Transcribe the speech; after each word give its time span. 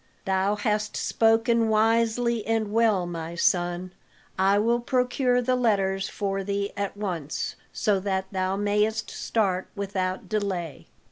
"Thou 0.25 0.55
hast 0.55 0.97
spoken 0.97 1.69
wisely 1.69 2.43
and 2.47 2.71
well, 2.71 3.05
my 3.05 3.35
son. 3.35 3.93
I 4.35 4.57
will 4.57 4.79
procure 4.79 5.43
the 5.43 5.55
letters 5.55 6.09
for 6.09 6.43
thee 6.43 6.71
at 6.75 6.97
once, 6.97 7.55
so 7.71 7.99
that 7.99 8.25
thou 8.31 8.55
mayest 8.55 9.11
start 9.11 9.67
without 9.75 10.27
delay. 10.27 10.87